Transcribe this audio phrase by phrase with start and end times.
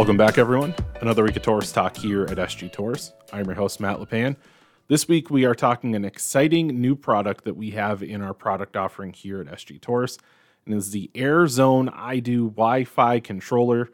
[0.00, 0.74] Welcome back, everyone.
[1.02, 3.12] Another week of Torrice Talk here at SG Torrice.
[3.34, 4.34] I'm your host, Matt LePan.
[4.88, 8.78] This week, we are talking an exciting new product that we have in our product
[8.78, 10.18] offering here at SG Torrice,
[10.64, 13.90] and is the AirZone iDo Wi Fi controller.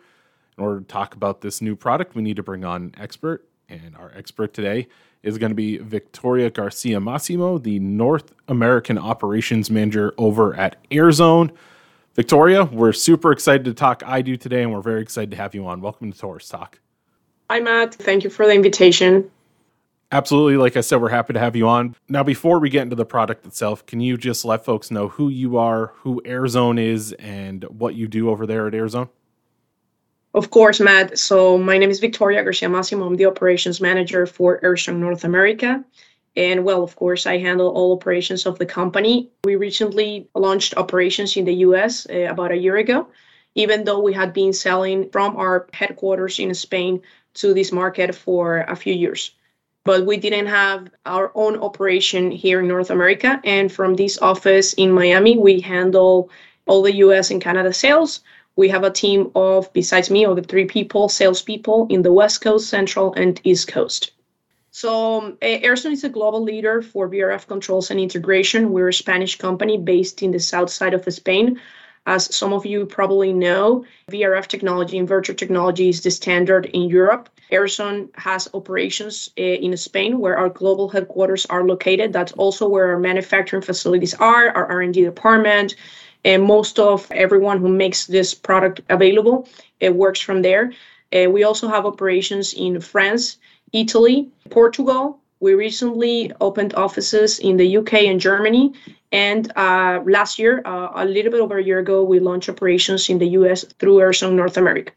[0.56, 3.45] In order to talk about this new product, we need to bring on an expert,
[3.68, 4.86] and our expert today
[5.24, 11.50] is going to be Victoria Garcia Massimo, the North American Operations Manager over at AirZone.
[12.16, 15.66] Victoria, we're super excited to talk iDo today, and we're very excited to have you
[15.66, 15.82] on.
[15.82, 16.80] Welcome to Torrice Talk.
[17.50, 17.95] Hi, Matt.
[17.95, 19.30] Thank you for the invitation.
[20.10, 20.56] Absolutely.
[20.56, 21.94] Like I said, we're happy to have you on.
[22.08, 25.28] Now, before we get into the product itself, can you just let folks know who
[25.28, 29.10] you are, who AirZone is, and what you do over there at AirZone?
[30.33, 31.19] Of course, Matt.
[31.19, 33.05] So, my name is Victoria Garcia Massimo.
[33.05, 35.84] I'm the operations manager for AirZone North America.
[36.36, 39.30] And well, of course, I handle all operations of the company.
[39.44, 43.08] We recently launched operations in the US uh, about a year ago,
[43.54, 47.00] even though we had been selling from our headquarters in Spain
[47.34, 49.30] to this market for a few years.
[49.84, 53.41] But we didn't have our own operation here in North America.
[53.44, 56.28] And from this office in Miami, we handle
[56.66, 58.20] all the US and Canada sales.
[58.56, 62.41] We have a team of, besides me, of the three people, salespeople in the West
[62.41, 64.11] Coast, Central, and East Coast.
[64.77, 68.72] So um, is a global leader for VRF controls and integration.
[68.72, 71.58] We're a Spanish company based in the south side of Spain.
[72.05, 77.30] As some of you probably know, VRF technology, inverter technology is the standard in Europe.
[77.50, 82.12] AirZone has operations uh, in Spain where our global headquarters are located.
[82.12, 85.74] That's also where our manufacturing facilities are, our R&D department,
[86.22, 89.48] and most of everyone who makes this product available
[89.80, 90.70] it works from there.
[91.14, 93.38] Uh, we also have operations in France,
[93.72, 95.19] Italy, Portugal.
[95.41, 98.73] We recently opened offices in the UK and Germany.
[99.12, 103.08] And uh, last year, uh, a little bit over a year ago, we launched operations
[103.08, 104.92] in the US through AirZone North America.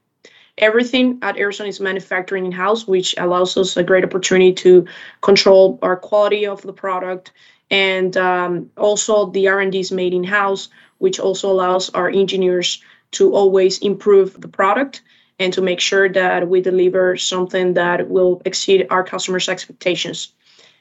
[0.58, 4.86] Everything at AirZone is manufacturing in house, which allows us a great opportunity to
[5.22, 7.32] control our quality of the product.
[7.72, 13.34] And um, also, the R&D is made in house, which also allows our engineers to
[13.34, 15.02] always improve the product
[15.40, 20.34] and to make sure that we deliver something that will exceed our customers' expectations.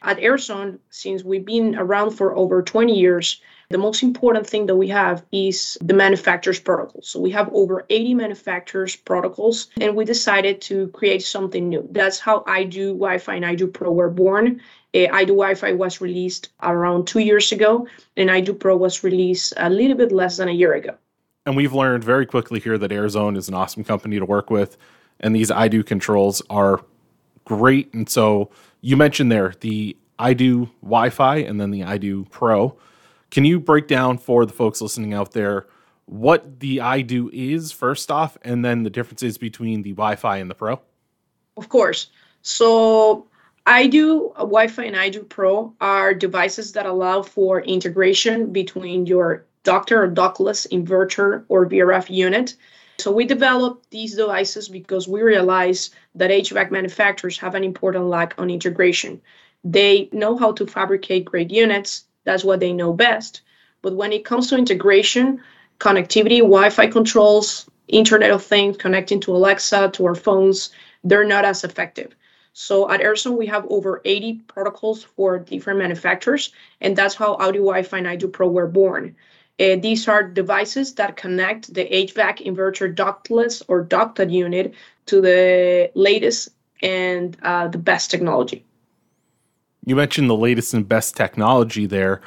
[0.02, 4.76] At AirZone, since we've been around for over 20 years, the most important thing that
[4.76, 7.02] we have is the manufacturer's protocol.
[7.02, 11.86] So we have over 80 manufacturers' protocols, and we decided to create something new.
[11.90, 14.62] That's how iDo Wi-Fi and iDo Pro were born.
[14.94, 17.86] Uh, iDo Wi-Fi was released around two years ago,
[18.16, 20.94] and iDo Pro was released a little bit less than a year ago.
[21.48, 24.76] And we've learned very quickly here that AirZone is an awesome company to work with.
[25.20, 26.84] And these iDo controls are
[27.46, 27.94] great.
[27.94, 28.50] And so
[28.82, 32.76] you mentioned there the iDo Wi Fi and then the iDo Pro.
[33.30, 35.66] Can you break down for the folks listening out there
[36.04, 40.50] what the iDo is first off, and then the differences between the Wi Fi and
[40.50, 40.78] the Pro?
[41.56, 42.10] Of course.
[42.42, 43.26] So
[43.66, 50.06] iDo Wi-Fi and iDo Pro are devices that allow for integration between your Ducted or
[50.06, 52.56] ductless inverter or VRF unit.
[52.96, 58.34] So we developed these devices because we realized that HVAC manufacturers have an important lack
[58.38, 59.20] on integration.
[59.62, 63.42] They know how to fabricate great units, that's what they know best.
[63.82, 65.42] But when it comes to integration,
[65.80, 70.70] connectivity, Wi Fi controls, Internet of Things, connecting to Alexa, to our phones,
[71.04, 72.14] they're not as effective.
[72.54, 77.62] So at AirZone, we have over 80 protocols for different manufacturers, and that's how iDo
[77.68, 79.14] Wi-Fi and iDo Pro were born.
[79.60, 84.74] Uh, these are devices that connect the HVAC inverter ductless or ducted unit
[85.06, 86.50] to the latest
[86.82, 88.64] and uh, the best technology.
[89.84, 92.20] You mentioned the latest and best technology there.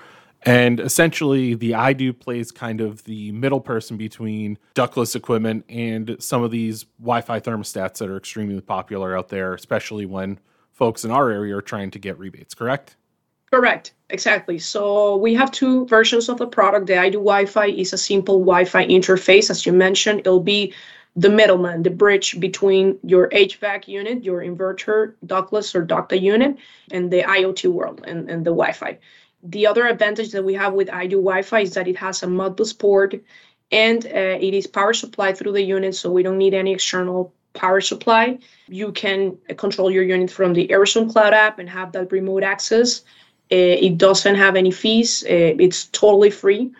[0.44, 6.41] And essentially, the iDo plays kind of the middle person between ductless equipment and some
[6.41, 10.40] of these Wi Fi thermostats that are extremely popular out there, especially when
[10.72, 12.96] folks in our area are trying to get rebates, correct?
[13.51, 14.59] Correct, exactly.
[14.59, 16.88] So we have two versions of the product.
[16.88, 19.49] The iDo Wi-Fi is a simple Wi-Fi interface.
[19.49, 20.73] As you mentioned, it'll be
[21.17, 26.55] the middleman, the bridge between your HVAC unit, your inverter, ductless or ducted unit,
[26.91, 28.97] and the IoT world and, and the Wi-Fi.
[29.43, 32.78] The other advantage that we have with iDo Wi-Fi is that it has a Modbus
[32.78, 33.16] port
[33.72, 37.34] and uh, it is power supplied through the unit, so we don't need any external
[37.53, 38.40] power supply.
[38.67, 43.02] You can control your unit from the AirZone Cloud app and have that remote access.
[43.52, 45.24] Uh, it doesn't have any fees.
[45.24, 46.72] Uh, it's totally free.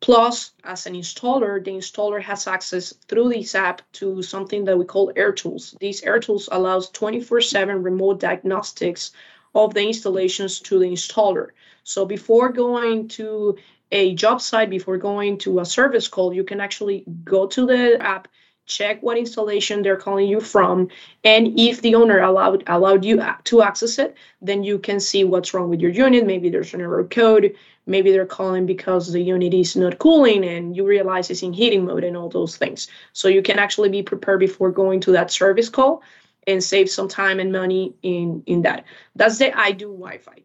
[0.00, 4.84] Plus, as an installer, the installer has access through this app to something that we
[4.84, 5.78] call AirTools.
[5.78, 9.12] These AirTools allows 24/7 remote diagnostics
[9.54, 11.48] of the installations to the installer.
[11.84, 13.56] So before going to
[13.92, 18.00] a job site, before going to a service call, you can actually go to the
[18.00, 18.28] app
[18.66, 20.88] check what installation they're calling you from
[21.24, 25.52] and if the owner allowed allowed you to access it then you can see what's
[25.52, 26.26] wrong with your unit.
[26.26, 27.54] Maybe there's an error code.
[27.86, 31.84] Maybe they're calling because the unit is not cooling and you realize it's in heating
[31.84, 32.88] mode and all those things.
[33.12, 36.02] So you can actually be prepared before going to that service call
[36.46, 38.84] and save some time and money in in that.
[39.16, 40.42] That's the iDo wi-fi.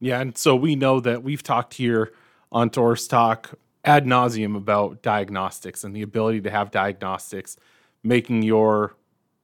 [0.00, 2.12] Yeah and so we know that we've talked here
[2.50, 3.54] on Torrice Talk
[3.88, 7.56] ad nauseum about diagnostics and the ability to have diagnostics,
[8.02, 8.94] making your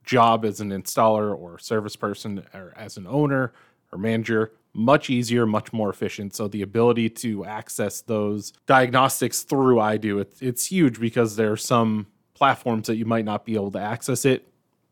[0.04, 3.54] job as an installer or service person or as an owner
[3.90, 6.34] or manager much easier, much more efficient.
[6.34, 11.56] So the ability to access those diagnostics through iDo, it's, it's huge because there are
[11.56, 14.46] some platforms that you might not be able to access it.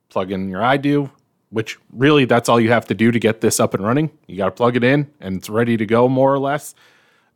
[0.09, 1.11] Plug in your iDo,
[1.51, 4.11] which really that's all you have to do to get this up and running.
[4.29, 6.75] You got to plug it in and it's ready to go more or less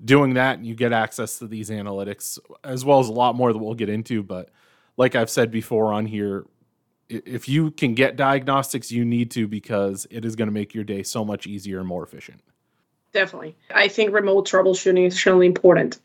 [0.04, 3.58] doing that, you get access to these analytics as well as a lot more that
[3.58, 4.22] we'll get into.
[4.22, 4.50] But
[4.96, 6.46] like I've said before on here,
[7.08, 10.84] if you can get diagnostics, you need to because it is going to make your
[10.84, 12.40] day so much easier and more efficient.
[13.12, 13.56] Definitely.
[13.74, 16.00] I think remote troubleshooting is extremely important.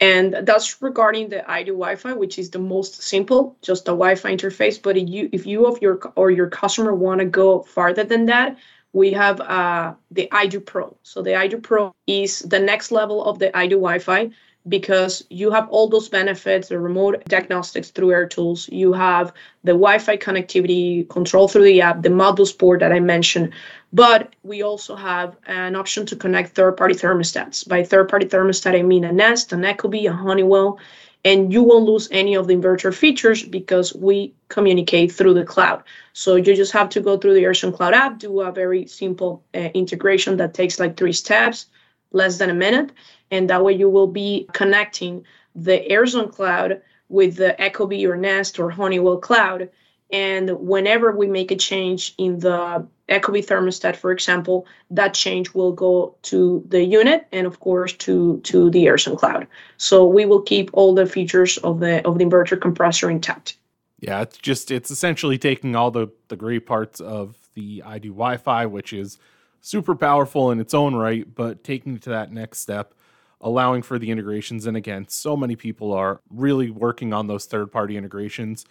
[0.00, 4.80] And that's regarding the iDo Wi-Fi, which is the most simple, just a Wi-Fi interface.
[4.80, 8.26] But if you, if you of your or your customer want to go farther than
[8.26, 8.58] that,
[8.96, 10.96] we have uh, the iDo Pro.
[11.02, 14.30] So the iDo Pro is the next level of the iDo Wi-Fi
[14.68, 18.72] because you have all those benefits, the remote diagnostics through AirTools.
[18.72, 19.34] You have
[19.64, 23.52] the Wi-Fi connectivity control through the app, the Modbus port that I mentioned.
[23.92, 27.68] But we also have an option to connect third-party thermostats.
[27.68, 30.78] By third-party thermostat, I mean a Nest, an Ecobee, a Honeywell,
[31.26, 35.82] and you won't lose any of the inverter features because we communicate through the cloud.
[36.12, 39.42] So you just have to go through the Airzone Cloud app, do a very simple
[39.52, 41.66] uh, integration that takes like three steps,
[42.12, 42.92] less than a minute,
[43.32, 45.24] and that way you will be connecting
[45.56, 49.68] the Airzone Cloud with the Ecobee or Nest or Honeywell Cloud.
[50.10, 55.72] And whenever we make a change in the Ecobee thermostat, for example, that change will
[55.72, 59.46] go to the unit and of course to to the Airzone cloud.
[59.76, 63.56] So we will keep all the features of the of the inverter compressor intact.
[63.98, 68.66] Yeah, it's just it's essentially taking all the the great parts of the iDo Wi-Fi,
[68.66, 69.18] which is
[69.60, 72.94] super powerful in its own right, but taking it to that next step,
[73.40, 74.66] allowing for the integrations.
[74.66, 78.64] And again, so many people are really working on those third party integrations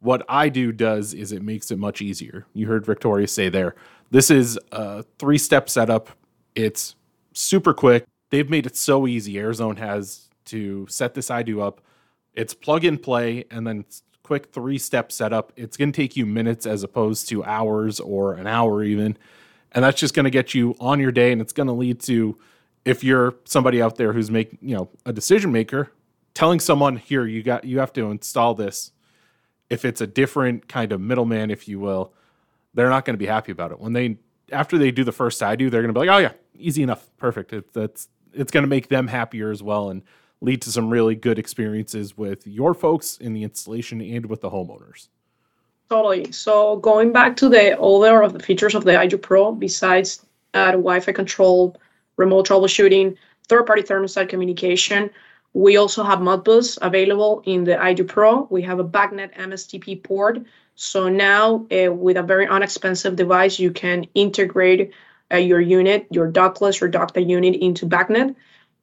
[0.00, 2.46] what iDo does is it makes it much easier.
[2.52, 3.74] You heard Victoria say there.
[4.10, 6.10] This is a three step setup.
[6.54, 6.94] It's
[7.32, 8.04] super quick.
[8.30, 9.34] They've made it so easy.
[9.34, 11.80] Airzone has to set this iDo up.
[12.34, 13.84] It's plug and play and then
[14.22, 15.52] quick three step setup.
[15.56, 19.16] It's going to take you minutes as opposed to hours or an hour even.
[19.72, 22.00] And that's just going to get you on your day and it's going to lead
[22.00, 22.38] to
[22.84, 25.90] if you're somebody out there who's making, you know, a decision maker,
[26.34, 28.92] telling someone here you got you have to install this
[29.70, 32.12] if it's a different kind of middleman, if you will,
[32.74, 33.80] they're not going to be happy about it.
[33.80, 34.18] When they
[34.52, 37.10] after they do the first iDo, they're going to be like, "Oh yeah, easy enough,
[37.16, 40.02] perfect." It, that's it's going to make them happier as well and
[40.40, 44.50] lead to some really good experiences with your folks in the installation and with the
[44.50, 45.08] homeowners.
[45.88, 46.30] Totally.
[46.32, 50.72] So going back to the other of the features of the iDo Pro, besides uh,
[50.72, 51.76] Wi-Fi control,
[52.16, 53.16] remote troubleshooting,
[53.48, 55.10] third-party thermostat communication,
[55.56, 58.46] we also have Modbus available in the iDo Pro.
[58.50, 60.42] We have a BACnet MSTP port.
[60.74, 64.92] So now, uh, with a very inexpensive device, you can integrate
[65.32, 68.34] uh, your unit, your ductless or ducted unit into BACnet.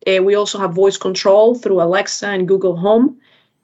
[0.07, 3.17] Uh, we also have voice control through Alexa and Google Home.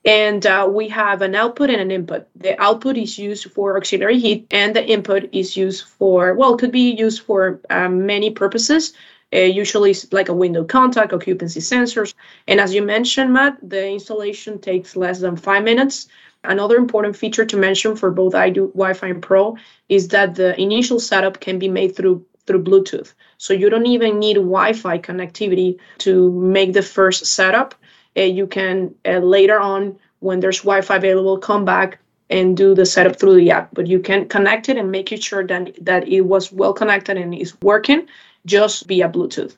[0.06, 2.28] And uh, we have an output and an input.
[2.36, 6.72] The output is used for auxiliary heat, and the input is used for, well, could
[6.72, 8.94] be used for uh, many purposes.
[9.34, 12.14] Uh, usually it's like a window contact, occupancy sensors.
[12.48, 16.08] And as you mentioned, Matt, the installation takes less than five minutes.
[16.44, 19.58] Another important feature to mention for both iDo Wi-Fi and Pro
[19.90, 23.14] is that the initial setup can be made through through Bluetooth.
[23.38, 27.76] So you don't even need Wi-Fi connectivity to make the first setup.
[28.18, 32.00] Uh, you can uh, later on, when there's Wi-Fi available, come back
[32.32, 33.70] and do the setup through the app.
[33.74, 37.36] But you can connect it and make sure that that it was well connected and
[37.36, 38.08] is working
[38.46, 39.56] just via Bluetooth.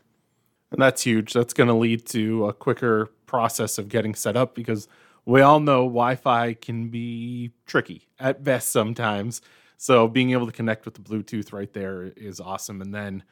[0.71, 1.33] And that's huge.
[1.33, 4.87] That's going to lead to a quicker process of getting set up because
[5.25, 9.41] we all know Wi Fi can be tricky at best sometimes.
[9.77, 12.81] So being able to connect with the Bluetooth right there is awesome.
[12.81, 13.23] And then,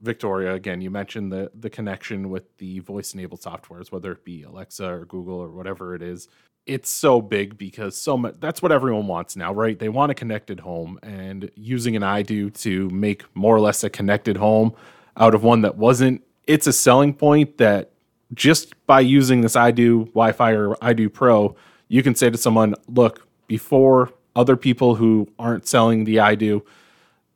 [0.00, 4.42] Victoria, again, you mentioned the, the connection with the voice enabled softwares, whether it be
[4.42, 6.28] Alexa or Google or whatever it is.
[6.68, 9.78] It's so big because so much that's what everyone wants now, right?
[9.78, 13.90] They want a connected home and using an iDo to make more or less a
[13.90, 14.74] connected home
[15.16, 17.90] out of one that wasn't it's a selling point that
[18.34, 21.56] just by using this iDo Wi-Fi or iDo Pro,
[21.88, 26.62] you can say to someone, "Look, before other people who aren't selling the iDo,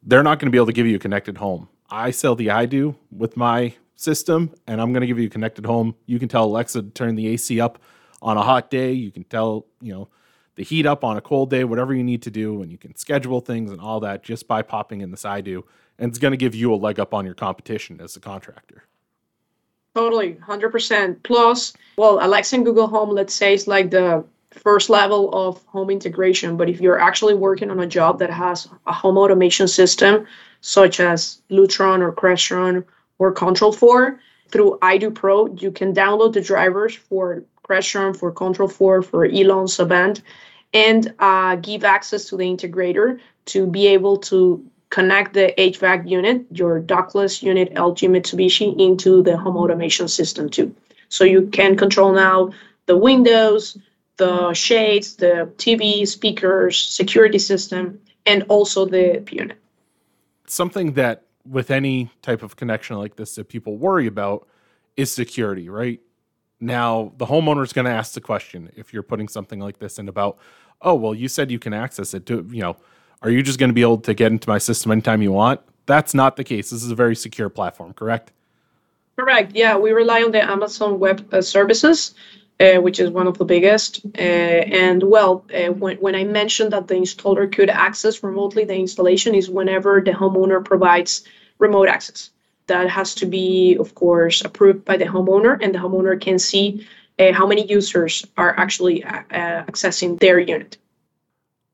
[0.02, 1.68] they're not going to be able to give you a connected home.
[1.90, 5.64] I sell the iDo with my system, and I'm going to give you a connected
[5.64, 5.94] home.
[6.06, 7.78] You can tell Alexa to turn the AC up
[8.22, 8.92] on a hot day.
[8.92, 10.08] You can tell, you know,
[10.54, 12.94] the heat up on a cold day, whatever you need to do, and you can
[12.96, 15.62] schedule things and all that just by popping in this iDo.
[15.98, 18.84] And it's going to give you a leg up on your competition as a contractor.
[19.94, 21.22] Totally, 100%.
[21.22, 25.90] Plus, well, Alexa and Google Home, let's say, is like the first level of home
[25.90, 26.56] integration.
[26.56, 30.26] But if you're actually working on a job that has a home automation system,
[30.60, 32.84] such as Lutron or Crestron
[33.18, 39.26] or Control4, through iDo Pro, you can download the drivers for Crestron, for Control4, for
[39.26, 40.22] Elan Savant,
[40.74, 46.44] and uh, give access to the integrator to be able to connect the HVAC unit,
[46.50, 50.74] your ductless unit LG Mitsubishi, into the home automation system too.
[51.08, 52.52] So you can control now
[52.86, 53.78] the windows,
[54.16, 59.58] the shades, the TV, speakers, security system, and also the unit.
[60.46, 64.46] Something that with any type of connection like this that people worry about
[64.96, 66.00] is security, right?
[66.62, 69.98] Now, the homeowner is going to ask the question if you're putting something like this
[69.98, 70.38] in about,
[70.80, 72.24] oh, well, you said you can access it.
[72.26, 72.76] To, you know,
[73.20, 75.60] are you just going to be able to get into my system anytime you want?
[75.86, 76.70] That's not the case.
[76.70, 78.30] This is a very secure platform, correct?
[79.18, 79.56] Correct.
[79.56, 82.14] Yeah, we rely on the Amazon Web uh, Services,
[82.60, 84.06] uh, which is one of the biggest.
[84.16, 88.76] Uh, and well, uh, when, when I mentioned that the installer could access remotely the
[88.76, 91.24] installation is whenever the homeowner provides
[91.58, 92.30] remote access
[92.72, 96.86] that has to be, of course, approved by the homeowner, and the homeowner can see
[97.18, 100.78] uh, how many users are actually uh, uh, accessing their unit.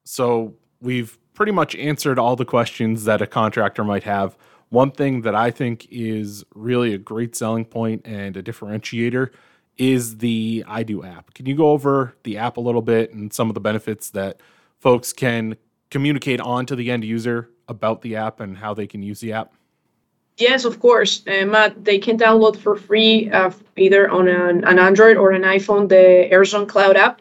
[0.04, 4.36] So we've pretty much answered all the questions that a contractor might have.
[4.70, 9.30] One thing that I think is really a great selling point and a differentiator
[9.76, 11.32] is the iDo app.
[11.34, 14.40] Can you go over the app a little bit and some of the benefits that
[14.80, 15.56] folks can
[15.90, 19.32] communicate on to the end user about the app and how they can use the
[19.32, 19.54] app?
[20.38, 21.84] Yes, of course, uh, Matt.
[21.84, 26.28] They can download for free uh, either on an, an, Android or an iPhone the
[26.32, 27.20] AirZone Cloud app,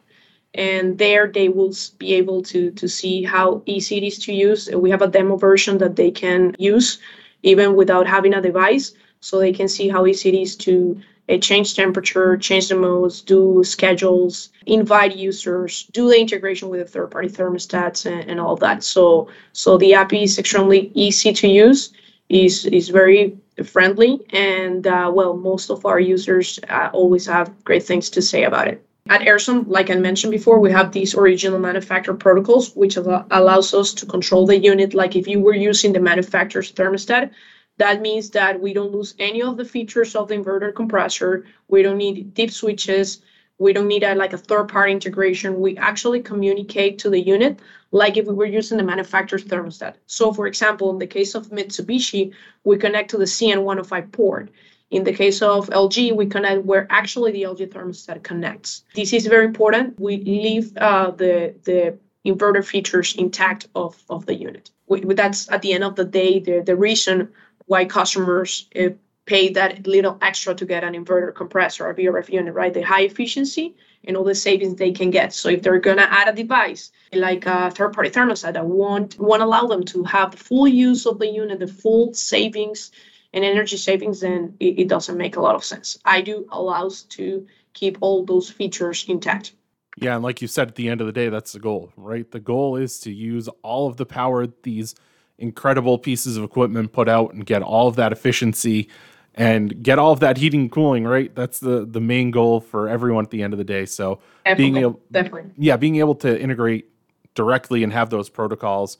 [0.53, 4.69] and there they will be able to to see how easy it is to use.
[4.69, 6.99] We have a demo version that they can use
[7.41, 11.37] even without having a device, so they can see how easy it is to uh,
[11.37, 17.29] change temperature, change the modes, do schedules, invite users, do the integration with the third-party
[17.29, 18.83] thermostats, and, and all that.
[18.83, 21.93] So so the app is extremely easy to use
[22.29, 27.83] is is very friendly and uh, well most of our users uh, always have great
[27.83, 31.59] things to say about it at AirZone, like I mentioned before, we have these original
[31.59, 35.93] manufacturer protocols, which al- allows us to control the unit like if you were using
[35.93, 37.31] the manufacturer's thermostat.
[37.77, 41.45] That means that we don't lose any of the features of the inverter compressor.
[41.67, 43.21] We don't need DIP switches.
[43.59, 45.61] We don't need a, like a third party integration.
[45.61, 47.59] We actually communicate to the unit
[47.91, 49.95] like if we were using the manufacturer's thermostat.
[50.05, 54.49] So, for example, in the case of Mitsubishi, we connect to the CN105 port.
[54.89, 58.83] In the case of LG, we connect where actually the LG thermostat connects.
[58.95, 59.99] This is very important.
[59.99, 64.69] We leave uh, the the inverter features intact of, of the unit.
[64.87, 67.29] We, that's at the end of the day the, the reason
[67.65, 68.89] why customers uh,
[69.25, 72.73] pay that little extra to get an inverter compressor or VRF unit, right?
[72.73, 73.75] The high efficiency
[74.07, 75.33] and all the savings they can get.
[75.33, 79.67] So if they're gonna add a device like a third-party thermostat that won't won't allow
[79.67, 82.91] them to have the full use of the unit, the full savings
[83.33, 85.97] and energy savings, then it, it doesn't make a lot of sense.
[86.05, 89.53] iDo allows to keep all those features intact.
[89.99, 92.29] Yeah, and like you said, at the end of the day, that's the goal, right?
[92.29, 94.95] The goal is to use all of the power these
[95.39, 98.89] incredible pieces of equipment put out and get all of that efficiency
[99.37, 102.89] and get all of that heating and cooling right that's the the main goal for
[102.89, 106.15] everyone at the end of the day so definitely, being able definitely yeah being able
[106.15, 106.89] to integrate
[107.35, 108.97] directly and have those protocols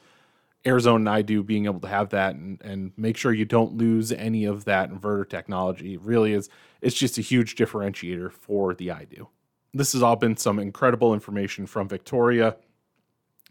[0.64, 4.12] AirZone and iDo being able to have that and, and make sure you don't lose
[4.12, 6.50] any of that inverter technology really is
[6.82, 9.28] it's just a huge differentiator for the iDo.
[9.74, 12.56] This has all been some incredible information from Victoria.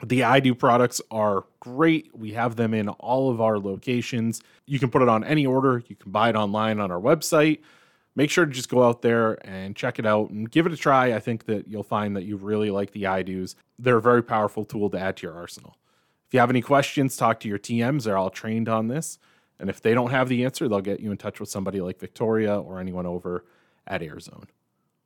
[0.02, 2.10] The iDo products are great.
[2.14, 4.42] We have them in all of our locations.
[4.66, 5.82] You can put it on any order.
[5.86, 7.60] You can buy it online on our website.
[8.14, 10.76] Make sure to just go out there and check it out and give it a
[10.76, 11.14] try.
[11.14, 13.54] I think that you'll find that you really like the iDos.
[13.78, 15.76] They're a very powerful tool to add to your arsenal.
[16.26, 18.04] If you have any questions, talk to your TMs.
[18.04, 19.18] They're all trained on this.
[19.58, 21.98] And if they don't have the answer, they'll get you in touch with somebody like
[21.98, 23.44] Victoria or anyone over
[23.86, 24.48] at AirZone.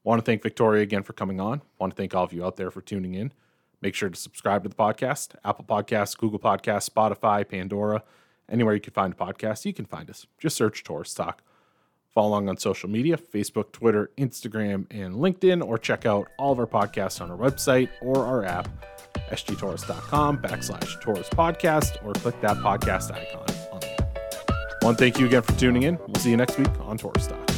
[0.03, 1.63] Want to thank Victoria again for coming on.
[1.79, 3.33] Want to thank all of you out there for tuning in.
[3.83, 8.03] Make sure to subscribe to the podcast Apple Podcasts, Google Podcasts, Spotify, Pandora,
[8.49, 10.27] anywhere you can find a podcast, you can find us.
[10.39, 11.43] Just search Torrice Talk.
[12.13, 16.59] Follow along on social media Facebook, Twitter, Instagram, and LinkedIn, or check out all of
[16.59, 18.69] our podcasts on our website or our app
[19.31, 24.83] sgtorrice.com backslash Torrice podcast or click that podcast icon on the app.
[24.83, 25.99] One, thank you again for tuning in.
[26.07, 27.50] We'll see you next week on Torrice Talk.